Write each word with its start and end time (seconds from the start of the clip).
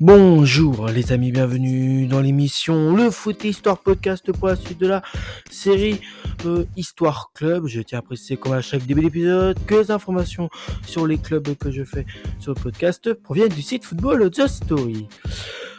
Bonjour 0.00 0.88
les 0.88 1.12
amis, 1.12 1.30
bienvenue 1.30 2.08
dans 2.08 2.20
l'émission 2.20 2.96
Le 2.96 3.12
Foot 3.12 3.44
Histoire 3.44 3.78
Podcast 3.78 4.32
pour 4.32 4.48
la 4.48 4.56
suite 4.56 4.80
de 4.80 4.88
la 4.88 5.02
série 5.48 6.00
euh, 6.46 6.64
Histoire 6.76 7.30
Club. 7.32 7.68
Je 7.68 7.80
tiens 7.80 8.00
à 8.00 8.02
préciser 8.02 8.36
comme 8.36 8.54
à 8.54 8.60
chaque 8.60 8.84
début 8.86 9.02
d'épisode 9.02 9.56
que 9.66 9.76
les 9.76 9.92
informations 9.92 10.50
sur 10.84 11.06
les 11.06 11.16
clubs 11.16 11.54
que 11.54 11.70
je 11.70 11.84
fais 11.84 12.06
sur 12.40 12.54
le 12.54 12.60
podcast 12.60 13.14
proviennent 13.14 13.52
du 13.52 13.62
site 13.62 13.84
Football 13.84 14.32
The 14.32 14.48
Story. 14.48 15.06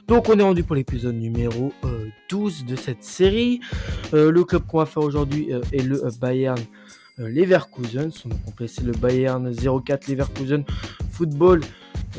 Donc 0.08 0.30
on 0.30 0.40
est 0.40 0.44
rendu 0.44 0.64
pour 0.64 0.78
l'épisode 0.78 1.16
numéro 1.16 1.74
12 2.30 2.62
euh, 2.62 2.72
de 2.72 2.76
cette 2.78 3.04
série. 3.04 3.60
Euh, 4.14 4.32
le 4.32 4.46
club 4.46 4.66
qu'on 4.66 4.78
va 4.78 4.86
faire 4.86 5.04
aujourd'hui 5.04 5.50
est 5.74 5.84
le 5.84 6.02
Bayern 6.22 6.60
Leverkusen. 7.18 8.12
Son 8.12 8.30
nom 8.30 8.38
complet 8.46 8.70
c'est 8.70 8.86
le 8.86 8.94
Bayern 8.94 9.54
04 9.54 10.08
Leverkusen 10.08 10.64
Football 11.12 11.60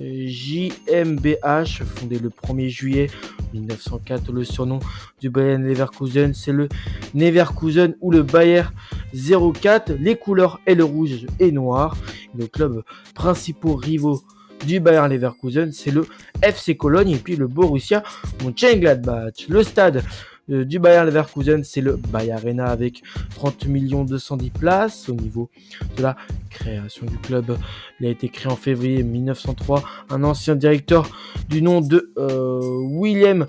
JMBH, 0.00 1.82
fondé 1.84 2.18
le 2.18 2.30
1er 2.30 2.68
juillet 2.68 3.10
1904. 3.54 4.32
Le 4.32 4.44
surnom 4.44 4.80
du 5.20 5.30
Bayern 5.30 5.64
Leverkusen, 5.64 6.34
c'est 6.34 6.52
le 6.52 6.68
Leverkusen 7.14 7.94
ou 8.00 8.10
le 8.10 8.22
Bayer 8.22 8.64
04. 9.14 9.92
Les 9.98 10.16
couleurs 10.16 10.60
est 10.66 10.74
le 10.74 10.84
rouge 10.84 11.26
et 11.40 11.52
noir. 11.52 11.96
Le 12.36 12.46
club 12.46 12.82
principaux 13.14 13.74
rivaux 13.74 14.22
du 14.66 14.80
Bayern 14.80 15.10
Leverkusen, 15.10 15.72
c'est 15.72 15.90
le 15.90 16.06
FC 16.42 16.76
Cologne 16.76 17.10
et 17.10 17.18
puis 17.18 17.36
le 17.36 17.46
Borussia 17.46 18.02
Mönchengladbach. 18.42 19.48
Le 19.48 19.62
stade 19.62 20.02
euh, 20.50 20.64
du 20.64 20.78
Bayern 20.78 21.06
Leverkusen, 21.06 21.64
c'est 21.64 21.80
le 21.80 21.96
Bayer 21.96 22.32
Arena 22.32 22.66
avec 22.66 23.02
30 23.36 23.66
millions 23.66 24.04
210 24.04 24.50
places 24.50 25.08
au 25.08 25.14
niveau 25.14 25.50
de 25.96 26.02
la 26.02 26.16
création 26.50 27.06
du 27.06 27.18
club. 27.18 27.56
Il 28.00 28.06
a 28.06 28.10
été 28.10 28.28
créé 28.28 28.50
en 28.50 28.56
février 28.56 29.02
1903. 29.02 29.82
Un 30.10 30.22
ancien 30.24 30.54
directeur 30.54 31.08
du 31.48 31.62
nom 31.62 31.80
de 31.80 32.12
euh, 32.18 32.60
William 32.82 33.46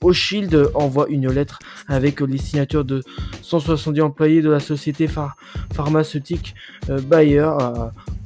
O'Shield 0.00 0.70
envoie 0.74 1.06
une 1.08 1.30
lettre 1.30 1.58
avec 1.88 2.20
les 2.20 2.38
signatures 2.38 2.84
de 2.84 3.02
170 3.42 4.00
employés 4.02 4.42
de 4.42 4.50
la 4.50 4.60
société 4.60 5.08
pharmaceutique 5.72 6.54
euh, 6.90 7.00
Bayer 7.00 7.48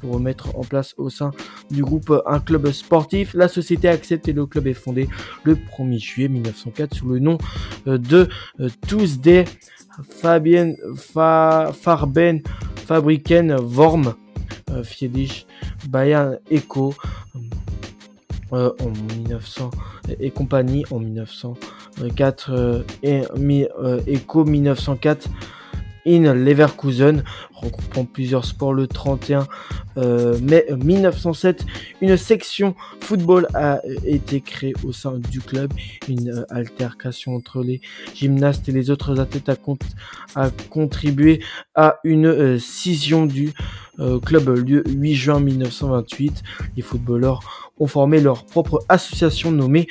pour 0.01 0.21
mettre 0.21 0.57
en 0.57 0.63
place 0.63 0.95
au 0.97 1.11
sein 1.11 1.31
du 1.71 1.83
groupe 1.83 2.13
un 2.27 2.41
club 2.41 2.71
sportif. 2.71 3.35
La 3.35 3.49
société 3.49 3.89
accepte 3.89 4.29
et 4.29 4.33
le 4.33 4.47
club 4.47 4.67
est 4.67 4.75
fondé 4.75 5.09
le 5.45 5.55
1er 5.55 5.99
juillet 5.99 6.29
1904 6.29 6.95
sous 6.95 7.09
le 7.09 7.19
nom 7.19 7.39
euh, 7.87 7.99
de 7.99 8.29
euh, 8.61 8.69
Tuesday 8.87 9.45
Fabien 10.09 10.75
Farben 10.95 12.43
Fabriken 12.77 13.57
Worm 13.61 14.15
euh, 14.71 14.85
Fiedich 14.85 15.47
Bayern 15.89 16.39
Eco 16.53 16.95
en 18.51 18.73
1900 19.17 19.71
et 20.21 20.31
compagnie 20.31 20.85
en 20.91 21.01
1904 21.01 22.85
et 23.03 23.21
Eco 24.09 24.45
1904 24.45 25.29
in 26.09 26.35
Leverkusen, 26.35 27.23
regroupant 27.53 28.05
plusieurs 28.05 28.45
sports 28.45 28.73
le 28.73 28.87
31 28.87 29.47
euh, 29.97 30.39
mai 30.41 30.65
1907. 30.83 31.67
Une 32.01 32.17
section 32.17 32.75
football 33.01 33.49
a 33.55 33.81
été 34.05 34.41
créée 34.41 34.75
au 34.85 34.93
sein 34.93 35.19
du 35.19 35.41
club. 35.41 35.73
Une 36.09 36.31
euh, 36.31 36.45
altercation 36.51 37.35
entre 37.35 37.63
les 37.63 37.81
gymnastes 38.15 38.69
et 38.69 38.73
les 38.73 38.91
autres 38.91 39.21
athlètes 39.21 39.51
a, 40.35 40.51
contribué 40.71 41.41
à 41.75 41.99
une 42.05 42.27
euh, 42.27 42.59
scission 42.59 43.27
du 43.27 43.53
club 44.25 44.49
le 44.49 44.89
8 44.89 45.15
juin 45.15 45.41
1928. 45.41 46.45
Les 46.77 46.83
footballeurs 46.83 47.73
ont 47.81 47.89
formé 47.89 48.21
leur 48.21 48.47
propre 48.47 48.85
association 48.89 49.51
nommée 49.51 49.89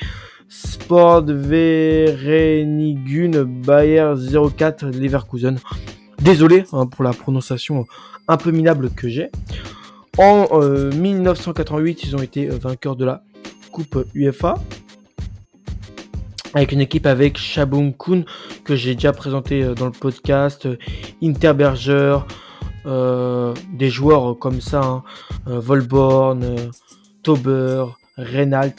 Sport 0.48 1.26
Vereinigung 1.26 3.36
Bayer 3.66 4.14
04 4.56 4.86
Leverkusen. 4.86 5.58
Désolé 6.20 6.64
hein, 6.72 6.86
pour 6.86 7.04
la 7.04 7.12
prononciation 7.12 7.86
un 8.26 8.36
peu 8.36 8.50
minable 8.50 8.90
que 8.90 9.08
j'ai. 9.08 9.30
En 10.18 10.48
1988, 10.92 11.98
euh, 11.98 12.06
ils 12.06 12.16
ont 12.16 12.22
été 12.22 12.50
euh, 12.50 12.58
vainqueurs 12.60 12.96
de 12.96 13.04
la 13.04 13.22
Coupe 13.70 14.04
UEFA. 14.14 14.56
Avec 16.54 16.72
une 16.72 16.80
équipe 16.80 17.06
avec 17.06 17.38
Shabung 17.38 17.94
Kun 17.96 18.24
que 18.64 18.74
j'ai 18.74 18.94
déjà 18.94 19.12
présenté 19.12 19.62
euh, 19.62 19.74
dans 19.74 19.86
le 19.86 19.92
podcast, 19.92 20.68
Interberger, 21.22 22.18
des 22.84 23.90
joueurs 23.90 24.38
comme 24.38 24.62
ça, 24.62 24.80
hein, 24.82 25.02
Volborn, 25.46 26.70
Tauber, 27.22 27.84
Reynald, 28.16 28.74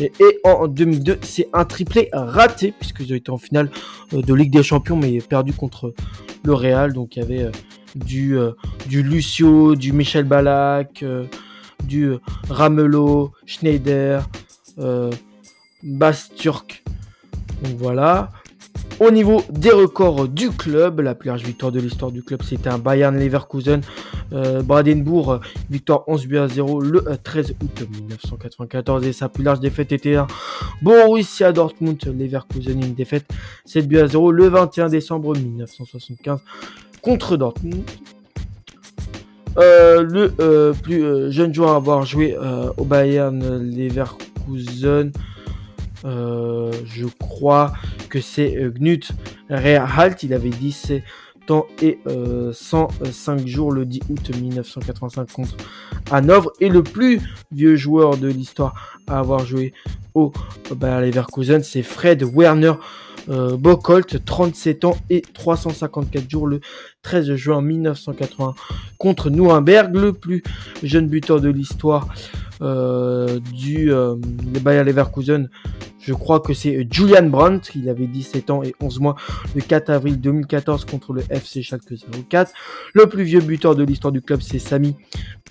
et, 0.00 0.12
en 0.44 0.68
2002, 0.68 1.18
c'est 1.22 1.48
un 1.52 1.64
triplé 1.64 2.08
raté, 2.12 2.72
puisqu'ils 2.72 3.12
ont 3.12 3.16
été 3.16 3.30
en 3.30 3.38
finale 3.38 3.70
euh, 4.12 4.22
de 4.22 4.34
Ligue 4.34 4.52
des 4.52 4.62
Champions, 4.62 4.96
mais 4.96 5.18
perdu 5.18 5.52
contre 5.52 5.94
le 6.44 6.54
Real. 6.54 6.92
Donc 6.92 7.16
il 7.16 7.20
y 7.20 7.22
avait 7.22 7.42
euh, 7.44 7.50
du, 7.94 8.38
euh, 8.38 8.52
du 8.86 9.02
Lucio, 9.02 9.74
du 9.74 9.92
Michel 9.92 10.24
Balak, 10.24 11.04
du 11.84 12.10
Ramelot, 12.48 13.32
Schneider, 13.46 14.28
Basturk. 15.82 16.84
Donc 17.62 17.76
voilà. 17.78 18.30
Au 18.98 19.10
niveau 19.10 19.42
des 19.50 19.72
records 19.72 20.26
du 20.26 20.50
club, 20.50 21.00
la 21.00 21.14
plus 21.14 21.28
large 21.28 21.42
victoire 21.42 21.70
de 21.70 21.80
l'histoire 21.80 22.10
du 22.10 22.22
club, 22.22 22.42
c'était 22.42 22.70
un 22.70 22.78
Bayern 22.78 23.14
Leverkusen 23.18 23.82
euh, 24.32 24.62
Bradenbourg, 24.62 25.40
victoire 25.68 26.04
11 26.06 26.26
buts 26.26 26.38
à 26.38 26.48
0 26.48 26.80
le 26.80 27.04
13 27.22 27.50
euh, 27.50 27.64
août 27.64 27.88
1994 27.92 29.06
et 29.06 29.12
sa 29.12 29.28
plus 29.28 29.44
large 29.44 29.60
défaite 29.60 29.92
était 29.92 30.14
un 30.14 30.26
Borussia 30.80 31.52
Dortmund, 31.52 32.02
Leverkusen, 32.06 32.82
une 32.82 32.94
défaite 32.94 33.26
7 33.66 33.86
buts 33.86 33.98
à 33.98 34.06
0 34.06 34.32
le 34.32 34.48
21 34.48 34.88
décembre 34.88 35.36
1975 35.36 36.40
contre 37.02 37.36
Dortmund. 37.36 37.82
Euh, 39.58 40.02
le 40.02 40.72
plus 40.72 41.30
jeune 41.32 41.52
joueur 41.52 41.72
à 41.72 41.76
avoir 41.76 42.06
joué 42.06 42.34
au 42.78 42.84
Bayern 42.84 43.58
Leverkusen, 43.58 45.12
je 46.06 47.06
crois 47.18 47.72
que 48.08 48.20
c'est 48.20 48.56
Knut 48.78 49.10
Rehalt, 49.50 50.22
il 50.22 50.32
avait 50.32 50.50
17 50.50 51.02
temps 51.46 51.66
et 51.80 51.98
105 52.52 53.40
euh, 53.40 53.46
jours 53.46 53.72
le 53.72 53.86
10 53.86 54.00
août 54.10 54.30
1985 54.36 55.32
contre 55.32 55.56
Hanovre. 56.10 56.52
Et 56.60 56.68
le 56.68 56.82
plus 56.82 57.20
vieux 57.52 57.76
joueur 57.76 58.18
de 58.18 58.28
l'histoire 58.28 58.98
à 59.06 59.18
avoir 59.18 59.46
joué 59.46 59.72
au 60.14 60.32
Bayer 60.74 61.06
Leverkusen, 61.06 61.62
c'est 61.62 61.82
Fred 61.82 62.22
Werner 62.22 62.72
euh, 63.28 63.56
Bocolt, 63.56 64.24
37 64.24 64.84
ans 64.84 64.96
et 65.10 65.20
354 65.20 66.30
jours 66.30 66.46
le 66.46 66.60
13 67.02 67.34
juin 67.34 67.60
1980 67.60 68.54
contre 68.98 69.30
Nuremberg, 69.30 69.94
le 69.94 70.12
plus 70.12 70.44
jeune 70.82 71.08
buteur 71.08 71.40
de 71.40 71.48
l'histoire 71.48 72.06
euh, 72.06 72.45
du 72.60 73.90
Bayer 74.62 74.84
Leverkusen 74.84 75.48
je 76.06 76.14
crois 76.14 76.38
que 76.38 76.54
c'est 76.54 76.76
euh, 76.76 76.84
Julian 76.88 77.26
Brandt, 77.26 77.72
il 77.74 77.88
avait 77.88 78.06
17 78.06 78.50
ans 78.50 78.62
et 78.62 78.76
11 78.80 79.00
mois 79.00 79.16
le 79.56 79.60
4 79.60 79.90
avril 79.90 80.20
2014 80.20 80.84
contre 80.84 81.12
le 81.12 81.22
FC 81.30 81.62
Schalke 81.62 81.82
04. 82.30 82.52
Le 82.94 83.08
plus 83.08 83.24
vieux 83.24 83.40
buteur 83.40 83.74
de 83.74 83.82
l'histoire 83.82 84.12
du 84.12 84.22
club, 84.22 84.40
c'est 84.40 84.60
Sami 84.60 84.94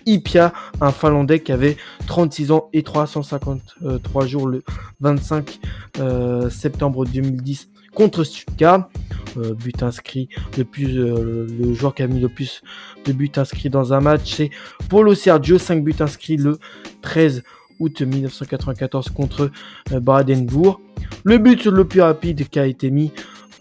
Ipia, 0.05 0.53
un 0.79 0.93
Finlandais 0.93 1.41
qui 1.41 1.51
avait 1.51 1.75
36 2.07 2.51
ans 2.51 2.69
et 2.71 2.83
353 2.83 4.25
jours 4.27 4.47
le 4.47 4.63
25 5.01 5.59
euh, 5.99 6.49
septembre 6.49 7.05
2010 7.05 7.67
contre 7.93 8.23
Stuttgart. 8.23 8.89
Euh, 9.37 9.53
but 9.53 9.83
inscrit, 9.83 10.29
le, 10.57 10.63
plus, 10.63 10.93
le 10.93 11.73
joueur 11.73 11.93
qui 11.93 12.03
a 12.03 12.07
mis 12.07 12.19
le 12.19 12.29
plus 12.29 12.61
de 13.05 13.11
buts 13.11 13.31
inscrits 13.35 13.69
dans 13.69 13.93
un 13.93 13.99
match, 13.99 14.35
c'est 14.35 14.49
Paulo 14.89 15.13
Sergio, 15.13 15.57
5 15.57 15.83
buts 15.83 15.95
inscrits 15.99 16.37
le 16.37 16.59
13 17.01 17.43
août 17.79 18.01
1994 18.01 19.09
contre 19.09 19.51
euh, 19.91 19.99
Bradenbourg. 19.99 20.79
Le 21.23 21.37
but 21.37 21.65
le 21.65 21.85
plus 21.85 22.01
rapide 22.01 22.47
qui 22.49 22.59
a 22.59 22.65
été 22.65 22.89
mis 22.91 23.11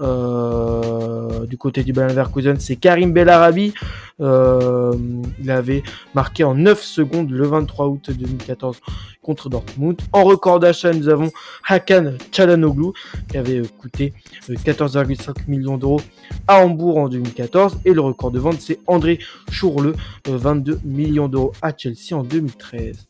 euh, 0.01 1.47
du 1.47 1.57
côté 1.57 1.83
du 1.85 1.93
Bayern 1.93 2.11
Leverkusen, 2.11 2.59
c'est 2.59 2.77
Karim 2.77 3.13
Bellarabi. 3.13 3.75
Euh, 4.21 4.95
il 5.41 5.51
avait 5.51 5.83
marqué 6.15 6.45
en 6.45 6.55
9 6.55 6.83
secondes 6.83 7.31
le 7.31 7.47
23 7.47 7.87
août 7.87 8.11
2014 8.11 8.81
contre 9.23 9.49
Dortmund. 9.49 10.01
En 10.13 10.25
record 10.25 10.61
d'achat, 10.61 10.93
nous 10.93 11.09
avons 11.09 11.31
Hakan 11.69 12.15
Çalhanoğlu 12.31 12.93
qui 13.31 13.39
avait 13.39 13.63
coûté 13.79 14.13
14,5 14.49 15.49
millions 15.49 15.79
d'euros 15.79 16.01
à 16.47 16.65
Hambourg 16.65 16.99
en 16.99 17.09
2014. 17.09 17.79
Et 17.85 17.93
le 17.93 18.01
record 18.01 18.31
de 18.31 18.39
vente, 18.39 18.61
c'est 18.61 18.79
André 18.87 19.19
Chourle, 19.51 19.95
22 20.27 20.81
millions 20.85 21.29
d'euros 21.29 21.53
à 21.63 21.73
Chelsea 21.77 22.13
en 22.13 22.23
2013. 22.23 23.07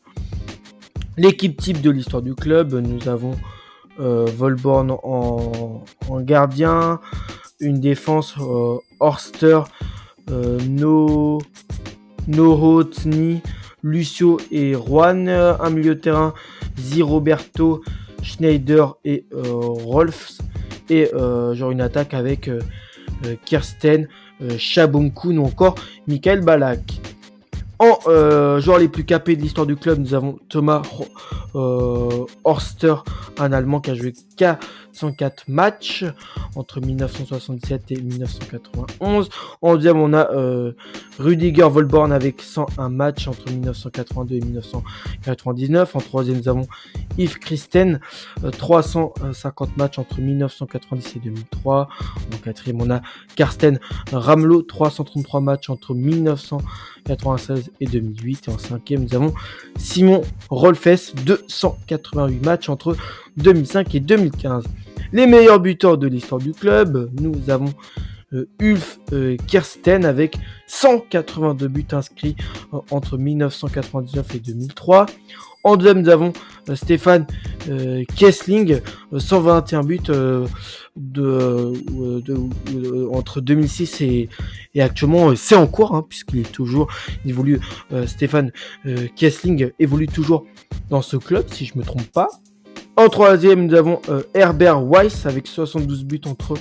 L'équipe 1.17 1.55
type 1.61 1.81
de 1.81 1.89
l'histoire 1.89 2.21
du 2.21 2.35
club, 2.35 2.73
nous 2.73 3.07
avons 3.07 3.31
euh, 3.31 3.54
Volborn 3.97 4.91
en, 5.03 5.83
gardien, 6.19 6.99
une 7.59 7.79
défense 7.79 8.35
euh, 8.39 8.77
Horster, 8.99 9.61
euh, 10.29 10.59
no, 10.67 11.39
Lucio 13.83 14.39
et 14.51 14.73
Juan, 14.73 15.29
un 15.29 15.69
milieu 15.69 15.95
de 15.95 15.99
terrain 15.99 16.33
Zi 16.77 17.01
Roberto, 17.01 17.83
Schneider 18.23 18.95
et 19.05 19.25
Rolfs. 19.31 20.39
Et 20.89 21.09
genre 21.53 21.71
une 21.71 21.81
attaque 21.81 22.13
avec 22.13 22.49
Kirsten, 23.45 24.07
Shabunkun 24.57 25.37
ou 25.37 25.45
encore 25.45 25.75
Michael 26.07 26.41
Balak. 26.41 26.99
En 27.79 27.99
euh, 28.07 28.61
joueurs 28.61 28.79
les 28.79 28.87
plus 28.87 29.03
capés 29.03 29.35
de 29.35 29.41
l'histoire 29.41 29.67
du 29.67 29.75
club, 29.75 29.99
nous 29.99 30.13
avons 30.13 30.39
Thomas 30.47 30.81
euh, 31.55 32.25
Horster, 32.45 32.95
un 33.37 33.51
Allemand 33.51 33.81
qui 33.81 33.91
a 33.91 33.95
joué 33.95 34.13
404 34.37 35.43
matchs 35.49 36.05
entre 36.55 36.79
1977 36.79 37.91
et 37.91 38.01
1991. 38.01 39.29
En 39.61 39.75
deuxième, 39.75 39.97
on 39.97 40.13
a 40.13 40.31
euh, 40.31 40.71
Rudiger 41.19 41.67
Volborn 41.69 42.13
avec 42.13 42.41
101 42.41 42.89
matchs 42.89 43.27
entre 43.27 43.51
1982 43.51 44.35
et 44.35 44.41
1999. 44.41 45.95
En 45.97 45.99
troisième, 45.99 46.37
nous 46.37 46.47
avons 46.47 46.67
Yves 47.17 47.39
Christen, 47.39 47.99
350 48.57 49.75
matchs 49.75 49.99
entre 49.99 50.21
1990 50.21 51.15
et 51.17 51.19
2003. 51.19 51.89
En 52.33 52.37
quatrième, 52.37 52.81
on 52.81 52.89
a 52.89 53.01
Karsten 53.35 53.81
Ramelot, 54.13 54.61
333 54.61 55.41
matchs 55.41 55.69
entre 55.69 55.93
1996 55.93 57.64
et 57.79 57.85
2008. 57.85 58.47
Et 58.47 58.51
en 58.51 58.57
cinquième, 58.57 59.03
nous 59.03 59.15
avons 59.15 59.33
Simon 59.77 60.21
Rolfes, 60.49 61.15
288 61.25 62.45
matchs 62.45 62.69
entre 62.69 62.95
2005 63.37 63.95
et 63.95 63.99
2015. 63.99 64.65
Les 65.13 65.27
meilleurs 65.27 65.59
buteurs 65.59 65.97
de 65.97 66.07
l'histoire 66.07 66.41
du 66.41 66.51
club, 66.51 67.11
nous 67.19 67.49
avons 67.49 67.73
euh, 68.33 68.47
Ulf 68.59 68.99
euh, 69.13 69.37
Kirsten 69.47 70.03
avec 70.03 70.37
182 70.67 71.67
buts 71.67 71.85
inscrits 71.91 72.35
euh, 72.73 72.79
entre 72.91 73.17
1999 73.17 74.35
et 74.35 74.39
2003. 74.39 75.05
En 75.65 75.77
deuxième, 75.77 76.03
nous 76.03 76.09
avons 76.09 76.31
Stéphane 76.75 77.25
Kessling, 78.15 78.81
121 79.17 79.83
buts 79.83 79.99
de, 80.95 81.73
entre 83.11 83.41
2006 83.41 84.01
et, 84.01 84.29
actuellement 84.79 85.35
c'est 85.35 85.55
en 85.55 85.65
cours 85.65 85.95
hein, 85.95 86.05
puisqu'il 86.07 86.41
est 86.41 86.51
toujours 86.51 86.87
évolue 87.25 87.59
Stéphane 88.05 88.51
Kessling 89.15 89.71
évolue 89.79 90.07
toujours 90.07 90.45
dans 90.91 91.01
ce 91.01 91.17
club 91.17 91.45
si 91.51 91.65
je 91.65 91.75
me 91.79 91.83
trompe 91.83 92.11
pas 92.11 92.27
en 92.97 93.09
troisième, 93.09 93.67
nous 93.67 93.75
avons 93.75 94.01
euh, 94.07 94.23
Herbert 94.33 94.81
Weiss 94.81 95.25
avec 95.25 95.47
72 95.47 96.05
buts 96.05 96.21
entre 96.25 96.53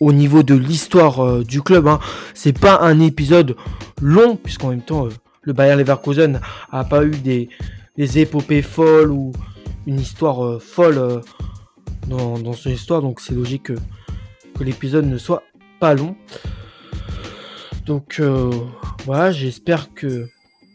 au 0.00 0.12
niveau 0.12 0.42
de 0.42 0.54
l'histoire 0.54 1.44
du 1.44 1.62
club. 1.62 1.86
Hein. 1.86 2.00
C'est 2.32 2.58
pas 2.58 2.80
un 2.80 3.00
épisode 3.00 3.54
long, 4.00 4.36
puisqu'en 4.36 4.70
même 4.70 4.82
temps, 4.82 5.08
le 5.42 5.52
Bayern 5.52 5.78
Leverkusen 5.78 6.40
a 6.70 6.84
pas 6.84 7.04
eu 7.04 7.10
des, 7.10 7.50
des 7.96 8.18
épopées 8.18 8.62
folles 8.62 9.10
ou 9.10 9.32
une 9.86 10.00
histoire 10.00 10.44
euh, 10.44 10.58
folle 10.58 10.98
euh, 10.98 11.20
dans, 12.06 12.52
son 12.52 12.70
histoire, 12.70 13.02
donc 13.02 13.20
c'est 13.20 13.34
logique 13.34 13.64
que, 13.64 13.74
l'épisode 14.60 15.06
ne 15.06 15.16
soit 15.16 15.42
pas 15.78 15.94
long. 15.94 16.16
Donc 17.86 18.16
euh, 18.20 18.50
voilà, 19.06 19.32
j'espère 19.32 19.94
que 19.94 20.28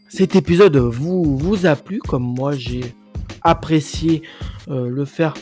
cet 0.08 0.34
épisode 0.34 0.76
vous, 0.76 1.38
vous 1.38 1.66
a 1.66 1.76
plu, 1.76 2.00
comme 2.00 2.24
moi 2.24 2.52
j'ai 2.56 2.94
apprécié 3.42 4.22
le 4.66 5.04
faire 5.04 5.34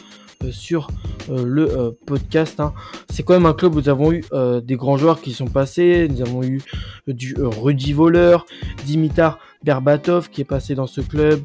sur 0.50 0.88
le 1.30 1.96
podcast. 2.04 2.60
Hein. 2.60 2.74
C'est 3.08 3.22
quand 3.22 3.32
même 3.32 3.46
un 3.46 3.54
club 3.54 3.76
où 3.76 3.80
nous 3.80 3.88
avons 3.88 4.12
eu 4.12 4.22
des 4.62 4.76
grands 4.76 4.98
joueurs 4.98 5.22
qui 5.22 5.32
sont 5.32 5.46
passés. 5.46 6.06
Nous 6.10 6.20
avons 6.20 6.42
eu 6.42 6.60
du 7.06 7.34
Rudy 7.38 7.94
Voleur, 7.94 8.44
Dimitar 8.84 9.38
Berbatov 9.64 10.28
qui 10.28 10.42
est 10.42 10.44
passé 10.44 10.74
dans 10.74 10.86
ce 10.86 11.00
club. 11.00 11.40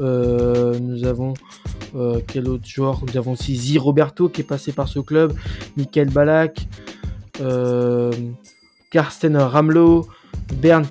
Euh, 0.00 0.78
nous 0.80 1.04
avons 1.04 1.34
euh, 1.94 2.20
quel 2.26 2.48
autre 2.48 2.66
joueur? 2.66 3.02
Nous 3.06 3.18
avons 3.18 3.32
aussi 3.32 3.54
Zi 3.54 3.78
Roberto 3.78 4.30
qui 4.30 4.40
est 4.40 4.44
passé 4.44 4.72
par 4.72 4.88
ce 4.88 4.98
club. 4.98 5.34
Michael 5.76 6.08
Balak. 6.08 6.66
Euh, 7.40 8.10
Karsten 8.90 9.36
Ramlo. 9.36 10.08
Bern 10.54 10.86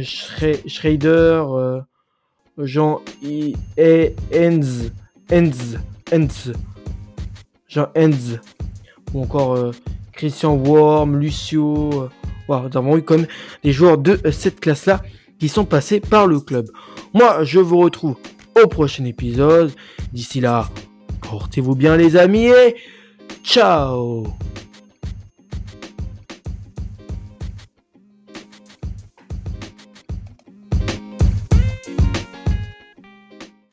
Schrader. 0.00 1.44
Jean 2.58 3.00
Enz. 3.26 4.92
Enz. 5.30 5.78
Enz. 6.12 6.52
Jean 7.68 7.88
Enz. 7.96 8.38
Ou 9.12 9.22
encore 9.22 9.72
Christian 10.12 10.54
Worm, 10.54 11.18
Lucio. 11.18 12.08
nous 12.48 12.54
avons 12.54 12.96
eu 12.96 13.02
comme 13.02 13.26
des 13.64 13.72
joueurs 13.72 13.98
de 13.98 14.20
cette 14.30 14.60
classe-là 14.60 15.02
qui 15.42 15.48
sont 15.48 15.64
passés 15.64 15.98
par 15.98 16.28
le 16.28 16.38
club. 16.38 16.68
Moi, 17.14 17.42
je 17.42 17.58
vous 17.58 17.78
retrouve 17.78 18.14
au 18.62 18.68
prochain 18.68 19.04
épisode. 19.06 19.72
D'ici 20.12 20.40
là, 20.40 20.68
portez-vous 21.28 21.74
bien 21.74 21.96
les 21.96 22.14
amis 22.14 22.46
et 22.46 22.76
ciao 23.42 24.24